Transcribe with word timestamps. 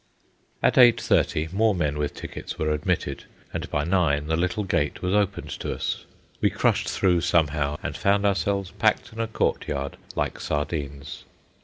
At 0.63 0.79
eight 0.79 0.99
thirty, 0.99 1.47
more 1.51 1.75
men 1.75 1.95
with 1.99 2.15
tickets 2.15 2.57
were 2.57 2.71
admitted, 2.71 3.25
and 3.53 3.69
by 3.69 3.83
nine 3.83 4.25
the 4.25 4.35
little 4.35 4.63
gate 4.63 5.03
was 5.03 5.13
opened 5.13 5.51
to 5.59 5.71
us. 5.75 6.05
We 6.41 6.49
crushed 6.49 6.89
through 6.89 7.21
somehow, 7.21 7.77
and 7.83 7.95
found 7.95 8.25
ourselves 8.25 8.71
packed 8.71 9.13
in 9.13 9.19
a 9.19 9.27
courtyard 9.27 9.97
like 10.15 10.39
sardines. 10.39 11.23